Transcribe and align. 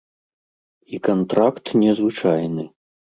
І 0.97 0.99
кантракт 1.07 1.65
не 1.83 1.91
звычайны. 1.99 2.65